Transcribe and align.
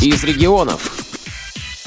из 0.00 0.22
регионов. 0.22 0.92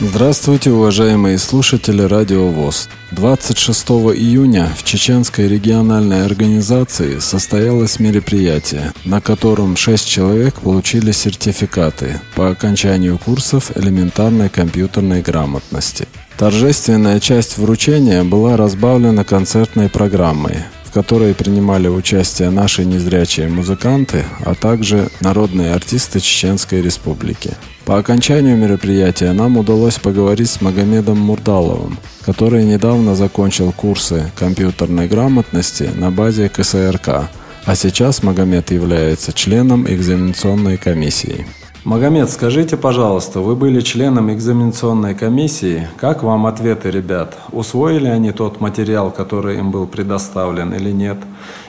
Здравствуйте, 0.00 0.70
уважаемые 0.70 1.38
слушатели 1.38 2.02
Радио 2.02 2.46
ВОЗ. 2.48 2.88
26 3.10 3.88
июня 4.16 4.72
в 4.78 4.84
Чеченской 4.84 5.48
региональной 5.48 6.24
организации 6.24 7.18
состоялось 7.18 7.98
мероприятие, 7.98 8.92
на 9.04 9.20
котором 9.20 9.76
6 9.76 10.08
человек 10.08 10.60
получили 10.60 11.10
сертификаты 11.10 12.20
по 12.34 12.48
окончанию 12.48 13.18
курсов 13.18 13.76
элементарной 13.76 14.48
компьютерной 14.48 15.20
грамотности. 15.20 16.06
Торжественная 16.38 17.20
часть 17.20 17.58
вручения 17.58 18.22
была 18.22 18.56
разбавлена 18.56 19.24
концертной 19.24 19.90
программой, 19.90 20.58
в 20.84 20.92
которой 20.92 21.34
принимали 21.34 21.88
участие 21.88 22.50
наши 22.50 22.84
незрячие 22.84 23.48
музыканты, 23.48 24.24
а 24.46 24.54
также 24.54 25.10
народные 25.20 25.74
артисты 25.74 26.20
Чеченской 26.20 26.80
Республики. 26.80 27.54
По 27.88 27.96
окончанию 27.96 28.54
мероприятия 28.58 29.32
нам 29.32 29.56
удалось 29.56 29.98
поговорить 29.98 30.50
с 30.50 30.60
Магомедом 30.60 31.16
Мурдаловым, 31.20 31.96
который 32.26 32.66
недавно 32.66 33.14
закончил 33.14 33.72
курсы 33.72 34.30
компьютерной 34.38 35.08
грамотности 35.08 35.88
на 35.96 36.10
базе 36.10 36.50
КСРК, 36.50 37.30
а 37.64 37.74
сейчас 37.74 38.22
Магомед 38.22 38.72
является 38.72 39.32
членом 39.32 39.86
экзаменационной 39.86 40.76
комиссии. 40.76 41.46
Магомед, 41.84 42.28
скажите, 42.28 42.76
пожалуйста, 42.76 43.40
вы 43.40 43.56
были 43.56 43.80
членом 43.80 44.30
экзаменационной 44.34 45.14
комиссии. 45.14 45.88
Как 45.96 46.22
вам 46.22 46.44
ответы 46.44 46.90
ребят? 46.90 47.38
Усвоили 47.52 48.08
они 48.08 48.32
тот 48.32 48.60
материал, 48.60 49.10
который 49.10 49.60
им 49.60 49.70
был 49.70 49.86
предоставлен 49.86 50.74
или 50.74 50.90
нет? 50.90 51.16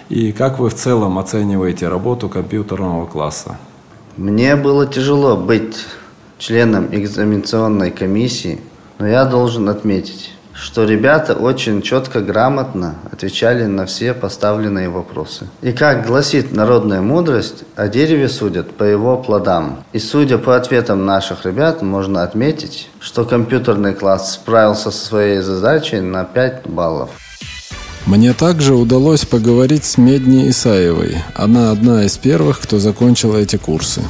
И 0.09 0.33
как 0.33 0.59
вы 0.59 0.69
в 0.69 0.75
целом 0.75 1.17
оцениваете 1.17 1.87
работу 1.87 2.27
компьютерного 2.27 3.05
класса? 3.05 3.57
Мне 4.17 4.57
было 4.57 4.85
тяжело 4.85 5.37
быть 5.37 5.77
членом 6.39 6.87
экзаменационной 6.91 7.91
комиссии, 7.91 8.59
но 8.97 9.07
я 9.07 9.25
должен 9.25 9.69
отметить, 9.69 10.31
что 10.53 10.83
ребята 10.85 11.35
очень 11.35 11.81
четко, 11.81 12.21
грамотно 12.21 12.95
отвечали 13.11 13.65
на 13.65 13.85
все 13.85 14.13
поставленные 14.13 14.89
вопросы. 14.89 15.47
И 15.61 15.71
как 15.71 16.07
гласит 16.07 16.51
народная 16.51 17.01
мудрость, 17.01 17.63
о 17.75 17.87
дереве 17.87 18.27
судят 18.27 18.71
по 18.71 18.83
его 18.83 19.17
плодам. 19.17 19.83
И 19.93 19.99
судя 19.99 20.37
по 20.37 20.55
ответам 20.55 21.05
наших 21.05 21.45
ребят, 21.45 21.81
можно 21.81 22.23
отметить, 22.23 22.89
что 22.99 23.25
компьютерный 23.25 23.93
класс 23.93 24.33
справился 24.33 24.91
со 24.91 25.05
своей 25.05 25.39
задачей 25.39 26.01
на 26.01 26.23
5 26.23 26.67
баллов. 26.67 27.09
Мне 28.05 28.33
также 28.33 28.73
удалось 28.73 29.25
поговорить 29.25 29.85
с 29.85 29.97
Медни 29.97 30.49
Исаевой. 30.49 31.17
Она 31.35 31.71
одна 31.71 32.05
из 32.05 32.17
первых, 32.17 32.59
кто 32.59 32.79
закончил 32.79 33.35
эти 33.35 33.57
курсы. 33.57 34.01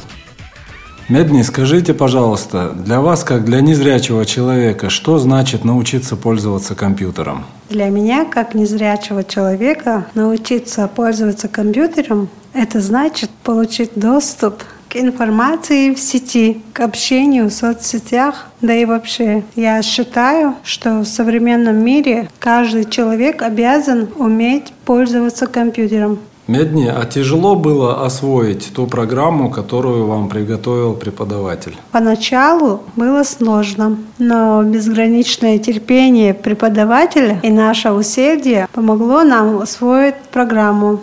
Медни, 1.10 1.42
скажите, 1.42 1.92
пожалуйста, 1.92 2.70
для 2.70 3.00
вас, 3.00 3.24
как 3.24 3.44
для 3.44 3.60
незрячего 3.60 4.24
человека, 4.24 4.90
что 4.90 5.18
значит 5.18 5.64
научиться 5.64 6.14
пользоваться 6.14 6.76
компьютером? 6.76 7.46
Для 7.68 7.88
меня, 7.88 8.24
как 8.24 8.54
незрячего 8.54 9.24
человека, 9.24 10.06
научиться 10.14 10.86
пользоваться 10.86 11.48
компьютером– 11.48 12.28
это 12.52 12.80
значит 12.80 13.28
получить 13.42 13.90
доступ 13.96 14.62
к 14.88 14.94
информации 14.94 15.94
в 15.94 15.98
сети, 15.98 16.62
к 16.72 16.78
общению 16.78 17.46
в 17.46 17.52
соцсетях, 17.52 18.46
да 18.60 18.72
и 18.72 18.84
вообще. 18.84 19.42
Я 19.56 19.82
считаю, 19.82 20.54
что 20.62 21.00
в 21.00 21.06
современном 21.06 21.76
мире 21.84 22.28
каждый 22.38 22.84
человек 22.84 23.42
обязан 23.42 24.08
уметь 24.16 24.72
пользоваться 24.84 25.48
компьютером. 25.48 26.20
Медни, 26.50 26.88
а 26.88 27.04
тяжело 27.04 27.54
было 27.54 28.04
освоить 28.04 28.72
ту 28.74 28.88
программу, 28.88 29.50
которую 29.50 30.06
вам 30.06 30.28
приготовил 30.28 30.94
преподаватель? 30.94 31.76
Поначалу 31.92 32.80
было 32.96 33.22
сложно, 33.22 33.96
но 34.18 34.60
безграничное 34.64 35.58
терпение 35.60 36.34
преподавателя 36.34 37.38
и 37.44 37.50
наше 37.50 37.92
усердие 37.92 38.66
помогло 38.72 39.22
нам 39.22 39.62
освоить 39.62 40.16
программу. 40.32 40.98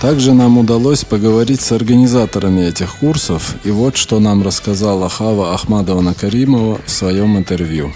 Также 0.00 0.32
нам 0.32 0.56
удалось 0.56 1.04
поговорить 1.04 1.60
с 1.60 1.70
организаторами 1.70 2.62
этих 2.62 2.96
курсов, 3.00 3.56
и 3.64 3.70
вот 3.70 3.98
что 3.98 4.18
нам 4.18 4.42
рассказала 4.42 5.10
Хава 5.10 5.52
Ахмадовна 5.52 6.14
Каримова 6.14 6.78
в 6.86 6.90
своем 6.90 7.36
интервью. 7.36 7.92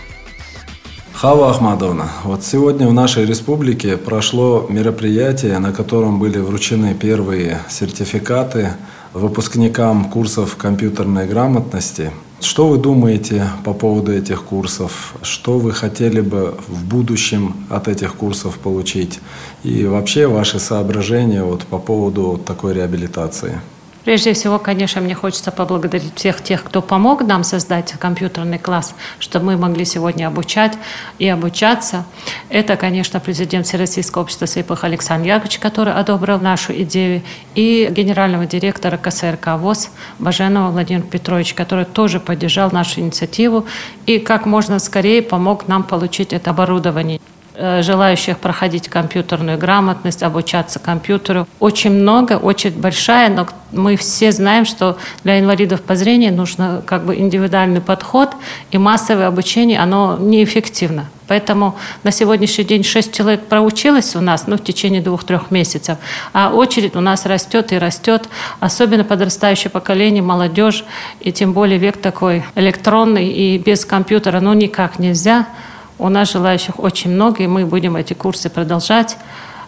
Хава 1.21 1.51
Ахмадовна, 1.51 2.13
вот 2.23 2.45
сегодня 2.45 2.87
в 2.87 2.93
нашей 2.93 3.27
республике 3.27 3.97
прошло 3.97 4.67
мероприятие, 4.69 5.59
на 5.59 5.73
котором 5.73 6.21
были 6.21 6.39
вручены 6.39 6.95
первые 6.95 7.59
сертификаты 7.69 8.75
выпускникам 9.15 10.05
курсов 10.05 10.55
компьютерной 10.55 11.27
грамотности. 11.27 12.13
Что 12.41 12.69
вы 12.69 12.79
думаете 12.79 13.51
по 13.65 13.75
поводу 13.75 14.13
этих 14.13 14.45
курсов? 14.45 15.17
Что 15.23 15.59
вы 15.59 15.73
хотели 15.73 16.21
бы 16.21 16.55
в 16.69 16.85
будущем 16.85 17.67
от 17.69 17.89
этих 17.89 18.15
курсов 18.15 18.57
получить? 18.61 19.19
И 19.65 19.87
вообще 19.87 20.29
ваши 20.29 20.61
соображения 20.61 21.43
вот 21.43 21.65
по 21.65 21.81
поводу 21.81 22.41
такой 22.47 22.75
реабилитации? 22.75 23.61
Прежде 24.09 24.33
всего, 24.33 24.59
конечно, 24.59 25.03
мне 25.03 25.15
хочется 25.15 25.51
поблагодарить 25.51 26.15
всех 26.17 26.43
тех, 26.43 26.65
кто 26.65 26.81
помог 26.81 27.27
нам 27.27 27.45
создать 27.45 27.93
компьютерный 27.93 28.59
класс, 28.59 28.95
чтобы 29.19 29.45
мы 29.45 29.59
могли 29.59 29.85
сегодня 29.85 30.29
обучать 30.29 30.79
и 31.19 31.29
обучаться. 31.29 32.07
Это, 32.49 32.77
конечно, 32.77 33.21
президент 33.21 33.67
Всероссийского 33.67 34.23
общества 34.23 34.47
слепых 34.47 34.85
Александр 34.85 35.27
Яковлевич, 35.29 35.59
который 35.59 35.93
одобрил 35.93 36.41
нашу 36.41 36.73
идею, 36.85 37.21
и 37.55 37.87
генерального 37.91 38.47
директора 38.47 38.97
КСРК 38.97 39.59
ВОЗ 39.59 39.91
Баженова 40.19 40.71
Владимир 40.71 41.03
Петрович, 41.03 41.53
который 41.53 41.85
тоже 41.85 42.19
поддержал 42.19 42.71
нашу 42.73 43.01
инициативу 43.01 43.67
и 44.07 44.21
как 44.21 44.47
можно 44.47 44.79
скорее 44.79 45.21
помог 45.21 45.69
нам 45.69 45.83
получить 45.83 46.33
это 46.33 46.49
оборудование. 46.49 47.21
Э, 47.61 47.83
желающих 47.83 48.39
проходить 48.39 48.89
компьютерную 48.89 49.59
грамотность, 49.59 50.23
обучаться 50.23 50.79
компьютеру. 50.79 51.49
Очень 51.59 51.91
много, 51.91 52.35
очень 52.35 52.71
большая, 52.71 53.29
но 53.31 53.49
мы 53.73 53.97
все 53.97 54.31
знаем, 54.31 54.65
что 54.65 54.97
для 55.25 55.41
инвалидов 55.41 55.83
по 55.83 55.97
зрению 55.97 56.33
нужно 56.33 56.85
как 56.87 57.05
бы 57.05 57.17
индивидуальный 57.17 57.81
подход, 57.81 58.31
и 58.71 58.79
массовое 58.79 59.27
обучение, 59.27 59.81
оно 59.81 60.17
неэффективно. 60.21 61.07
Поэтому 61.27 61.75
на 62.05 62.13
сегодняшний 62.13 62.63
день 62.63 62.85
6 62.85 63.13
человек 63.13 63.49
проучилось 63.49 64.15
у 64.15 64.21
нас 64.21 64.47
ну, 64.47 64.57
в 64.57 64.63
течение 64.63 65.03
двух-трех 65.03 65.51
месяцев, 65.51 65.99
а 66.33 66.51
очередь 66.51 66.95
у 66.95 67.01
нас 67.01 67.27
растет 67.27 67.73
и 67.73 67.79
растет, 67.79 68.29
особенно 68.61 69.03
подрастающее 69.03 69.69
поколение, 69.69 70.23
молодежь, 70.23 70.85
и 71.19 71.33
тем 71.33 71.55
более 71.55 71.79
век 71.79 71.97
такой 71.97 72.45
электронный, 72.55 73.27
и 73.27 73.59
без 73.59 73.85
компьютера 73.85 74.39
ну 74.39 74.53
никак 74.53 75.01
нельзя. 75.01 75.49
У 75.99 76.09
нас 76.09 76.33
желающих 76.33 76.79
очень 76.79 77.11
много, 77.11 77.43
и 77.43 77.47
мы 77.47 77.67
будем 77.67 77.97
эти 77.97 78.15
курсы 78.15 78.49
продолжать. 78.51 79.17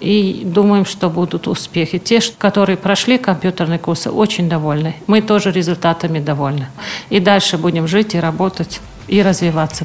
И 0.00 0.42
думаем, 0.46 0.86
что 0.86 1.10
будут 1.10 1.46
успехи. 1.46 1.98
Те, 1.98 2.20
которые 2.38 2.78
прошли 2.78 3.18
компьютерные 3.18 3.78
курсы, 3.78 4.10
очень 4.10 4.48
довольны. 4.48 4.94
Мы 5.06 5.20
тоже 5.20 5.52
результатами 5.52 6.20
довольны. 6.20 6.68
И 7.10 7.20
дальше 7.20 7.58
будем 7.58 7.86
жить 7.86 8.14
и 8.14 8.20
работать 8.20 8.80
и 9.08 9.22
развиваться. 9.22 9.84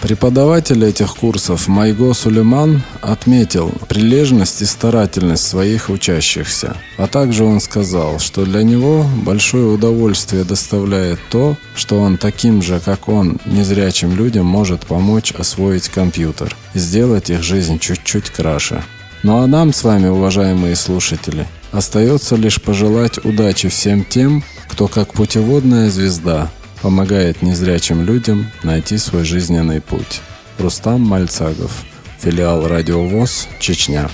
Преподаватель 0.00 0.84
этих 0.84 1.16
курсов 1.16 1.66
Майго 1.66 2.14
Сулейман 2.14 2.82
отметил 3.02 3.72
прилежность 3.88 4.62
и 4.62 4.64
старательность 4.64 5.46
своих 5.46 5.90
учащихся. 5.90 6.76
А 6.96 7.08
также 7.08 7.42
он 7.42 7.60
сказал, 7.60 8.20
что 8.20 8.44
для 8.44 8.62
него 8.62 9.04
большое 9.24 9.66
удовольствие 9.66 10.44
доставляет 10.44 11.18
то, 11.30 11.56
что 11.74 11.98
он 12.00 12.16
таким 12.16 12.62
же, 12.62 12.78
как 12.78 13.08
он, 13.08 13.38
незрячим 13.44 14.16
людям 14.16 14.46
может 14.46 14.86
помочь 14.86 15.32
освоить 15.32 15.88
компьютер 15.88 16.54
и 16.74 16.78
сделать 16.78 17.28
их 17.28 17.42
жизнь 17.42 17.80
чуть-чуть 17.80 18.30
краше. 18.30 18.84
Ну 19.24 19.38
а 19.38 19.48
нам 19.48 19.72
с 19.72 19.82
вами, 19.82 20.06
уважаемые 20.06 20.76
слушатели, 20.76 21.44
остается 21.72 22.36
лишь 22.36 22.62
пожелать 22.62 23.18
удачи 23.24 23.68
всем 23.68 24.04
тем, 24.04 24.44
кто 24.68 24.86
как 24.86 25.12
путеводная 25.12 25.90
звезда 25.90 26.52
помогает 26.82 27.42
незрячим 27.42 28.04
людям 28.04 28.50
найти 28.62 28.98
свой 28.98 29.24
жизненный 29.24 29.80
путь. 29.80 30.20
Рустам 30.58 31.00
Мальцагов, 31.02 31.84
филиал 32.20 32.66
Радио 32.66 33.04
ВОЗ, 33.06 33.48
Чечня. 33.60 34.08